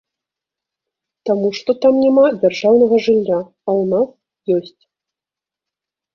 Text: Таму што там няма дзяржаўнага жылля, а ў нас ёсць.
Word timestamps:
Таму 1.29 1.47
што 1.57 1.75
там 1.83 1.93
няма 2.05 2.23
дзяржаўнага 2.39 2.95
жылля, 3.09 3.39
а 3.69 3.75
ў 3.75 3.93
нас 3.93 4.09
ёсць. 4.59 4.81